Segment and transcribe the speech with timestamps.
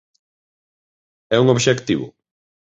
[1.35, 2.05] É un obxectivo?